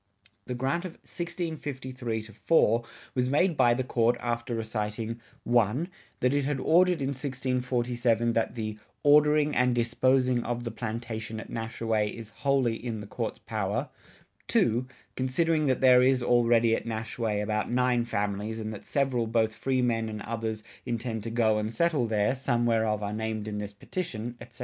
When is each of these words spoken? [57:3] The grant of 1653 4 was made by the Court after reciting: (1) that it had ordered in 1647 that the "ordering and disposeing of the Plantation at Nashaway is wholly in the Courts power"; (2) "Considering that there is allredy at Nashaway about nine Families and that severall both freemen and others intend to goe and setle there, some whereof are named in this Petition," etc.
[57:3] 0.47 0.47
The 0.47 0.55
grant 0.55 0.85
of 0.85 0.91
1653 0.93 2.23
4 2.23 2.83
was 3.13 3.29
made 3.29 3.55
by 3.55 3.75
the 3.75 3.83
Court 3.83 4.17
after 4.19 4.55
reciting: 4.55 5.21
(1) 5.43 5.89
that 6.21 6.33
it 6.33 6.43
had 6.43 6.59
ordered 6.59 7.01
in 7.03 7.09
1647 7.09 8.33
that 8.33 8.55
the 8.55 8.79
"ordering 9.03 9.55
and 9.55 9.75
disposeing 9.75 10.43
of 10.43 10.63
the 10.63 10.71
Plantation 10.71 11.39
at 11.39 11.51
Nashaway 11.51 12.11
is 12.15 12.31
wholly 12.31 12.83
in 12.83 12.99
the 12.99 13.05
Courts 13.05 13.37
power"; 13.37 13.89
(2) 14.47 14.87
"Considering 15.15 15.67
that 15.67 15.81
there 15.81 16.01
is 16.01 16.23
allredy 16.23 16.75
at 16.75 16.87
Nashaway 16.87 17.39
about 17.39 17.69
nine 17.69 18.03
Families 18.03 18.59
and 18.59 18.73
that 18.73 18.87
severall 18.87 19.27
both 19.27 19.53
freemen 19.53 20.09
and 20.09 20.23
others 20.23 20.63
intend 20.83 21.21
to 21.21 21.29
goe 21.29 21.59
and 21.59 21.69
setle 21.69 22.09
there, 22.09 22.33
some 22.33 22.65
whereof 22.65 23.03
are 23.03 23.13
named 23.13 23.47
in 23.47 23.59
this 23.59 23.71
Petition," 23.71 24.35
etc. 24.41 24.59